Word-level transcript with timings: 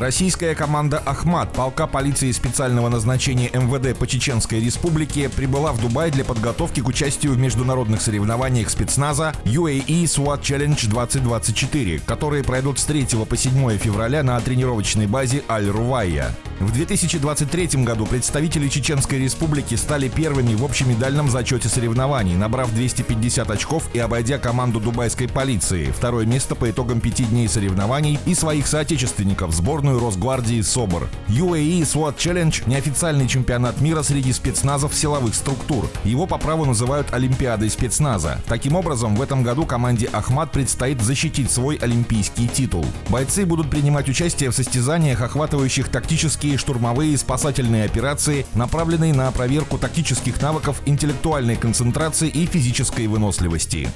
Российская 0.00 0.54
команда 0.54 1.02
«Ахмат» 1.04 1.52
полка 1.52 1.86
полиции 1.86 2.32
специального 2.32 2.88
назначения 2.88 3.50
МВД 3.52 3.94
по 3.98 4.06
Чеченской 4.06 4.58
Республике 4.58 5.28
прибыла 5.28 5.72
в 5.72 5.80
Дубай 5.82 6.10
для 6.10 6.24
подготовки 6.24 6.80
к 6.80 6.88
участию 6.88 7.32
в 7.34 7.38
международных 7.38 8.00
соревнованиях 8.00 8.70
спецназа 8.70 9.34
UAE 9.44 10.04
SWAT 10.04 10.40
Challenge 10.40 10.88
2024, 10.88 11.98
которые 12.06 12.42
пройдут 12.42 12.78
с 12.78 12.84
3 12.84 13.08
по 13.28 13.36
7 13.36 13.76
февраля 13.76 14.22
на 14.22 14.40
тренировочной 14.40 15.06
базе 15.06 15.42
Аль-Рувайя. 15.50 16.34
В 16.60 16.72
2023 16.72 17.84
году 17.84 18.06
представители 18.06 18.68
Чеченской 18.68 19.18
Республики 19.18 19.74
стали 19.74 20.08
первыми 20.08 20.54
в 20.54 20.64
общемедальном 20.64 21.30
зачете 21.30 21.68
соревнований, 21.68 22.36
набрав 22.36 22.72
250 22.74 23.50
очков 23.50 23.84
и 23.94 23.98
обойдя 23.98 24.38
команду 24.38 24.78
дубайской 24.78 25.26
полиции. 25.26 25.90
Второе 25.90 26.24
место 26.26 26.54
по 26.54 26.70
итогам 26.70 27.00
пяти 27.00 27.24
дней 27.24 27.48
соревнований 27.48 28.18
и 28.26 28.34
своих 28.34 28.66
соотечественников, 28.66 29.54
сборную 29.54 29.89
Росгвардии 29.98 30.60
СОБР. 30.60 31.08
UAE 31.28 31.80
SWAT 31.80 32.16
Challenge– 32.16 32.62
неофициальный 32.66 33.26
чемпионат 33.26 33.80
мира 33.80 34.02
среди 34.02 34.32
спецназов 34.32 34.94
силовых 34.94 35.34
структур. 35.34 35.88
Его 36.04 36.26
по 36.26 36.38
праву 36.38 36.64
называют 36.64 37.12
Олимпиадой 37.12 37.70
спецназа. 37.70 38.40
Таким 38.46 38.76
образом, 38.76 39.16
в 39.16 39.22
этом 39.22 39.42
году 39.42 39.64
команде 39.64 40.08
«Ахмат» 40.12 40.52
предстоит 40.52 41.00
защитить 41.00 41.50
свой 41.50 41.76
олимпийский 41.76 42.48
титул. 42.48 42.84
Бойцы 43.08 43.46
будут 43.46 43.70
принимать 43.70 44.08
участие 44.08 44.50
в 44.50 44.54
состязаниях, 44.54 45.20
охватывающих 45.22 45.88
тактические 45.88 46.58
штурмовые 46.58 47.14
и 47.14 47.16
спасательные 47.16 47.84
операции, 47.84 48.46
направленные 48.54 49.14
на 49.14 49.30
проверку 49.30 49.78
тактических 49.78 50.40
навыков, 50.42 50.82
интеллектуальной 50.86 51.56
концентрации 51.56 52.28
и 52.28 52.46
физической 52.46 53.06
выносливости. 53.06 53.88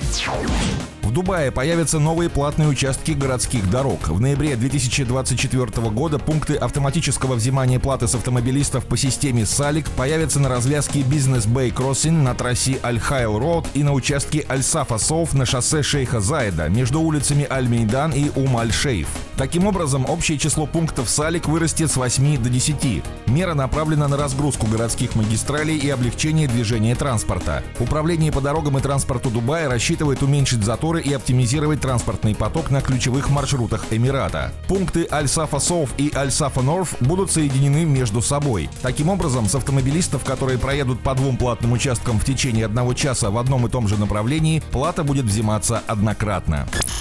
В 1.02 1.12
Дубае 1.12 1.52
появятся 1.52 1.98
новые 1.98 2.30
платные 2.30 2.66
участки 2.66 3.12
городских 3.12 3.70
дорог. 3.70 4.08
В 4.08 4.20
ноябре 4.20 4.56
2024 4.56 5.66
года 5.82 6.18
пункты 6.18 6.54
автоматического 6.54 7.34
взимания 7.34 7.78
платы 7.78 8.08
с 8.08 8.14
автомобилистов 8.14 8.84
по 8.84 8.96
системе 8.96 9.46
САЛИК 9.46 9.90
появятся 9.90 10.40
на 10.40 10.48
развязке 10.48 11.02
Бизнес 11.02 11.46
Бэй 11.46 11.70
Кроссинг 11.70 12.22
на 12.22 12.34
трассе 12.34 12.78
Аль-Хайл 12.82 13.38
Роуд 13.38 13.66
и 13.74 13.82
на 13.82 13.92
участке 13.92 14.44
Аль-Сафа 14.48 14.98
Соуф 14.98 15.34
на 15.34 15.46
шоссе 15.46 15.82
Шейха 15.82 16.20
Заида 16.20 16.68
между 16.68 17.00
улицами 17.00 17.46
Аль-Мейдан 17.50 18.12
и 18.12 18.30
Ум-Аль-Шейф. 18.34 19.08
Таким 19.36 19.66
образом, 19.66 20.08
общее 20.08 20.38
число 20.38 20.66
пунктов 20.66 21.10
САЛИК 21.10 21.48
вырастет 21.48 21.90
с 21.90 21.96
8 21.96 22.38
до 22.42 22.48
10. 22.48 23.02
Мера 23.26 23.54
направлена 23.54 24.06
на 24.06 24.16
разгрузку 24.16 24.66
городских 24.66 25.16
магистралей 25.16 25.76
и 25.76 25.90
облегчение 25.90 26.46
движения 26.46 26.94
транспорта. 26.94 27.64
Управление 27.80 28.30
по 28.30 28.40
дорогам 28.40 28.78
и 28.78 28.80
транспорту 28.80 29.30
Дубая 29.30 29.68
рассчитывает 29.68 30.22
уменьшить 30.22 30.62
заторы 30.62 31.02
и 31.02 31.12
оптимизировать 31.12 31.80
транспортный 31.80 32.34
поток 32.36 32.70
на 32.70 32.80
ключевых 32.80 33.28
маршрутах 33.28 33.86
Эмирата. 33.90 34.52
Пункты 34.68 35.08
Аль-Сафа 35.10 35.58
Соуф 35.58 35.90
и 35.98 36.12
Аль-Сафа 36.14 36.62
Норф 36.62 36.94
будут 37.00 37.32
соединены 37.32 37.84
между 37.84 38.22
собой. 38.22 38.70
Таким 38.82 39.08
образом, 39.08 39.48
с 39.48 39.54
автомобилистов, 39.56 40.24
которые 40.24 40.58
проедут 40.58 41.00
по 41.00 41.14
двум 41.14 41.36
платным 41.36 41.72
участкам 41.72 42.20
в 42.20 42.24
течение 42.24 42.66
одного 42.66 42.94
часа 42.94 43.30
в 43.30 43.38
одном 43.38 43.66
и 43.66 43.70
том 43.70 43.88
же 43.88 43.98
направлении, 43.98 44.62
плата 44.70 45.02
будет 45.02 45.24
взиматься 45.24 45.82
однократно. 45.88 46.68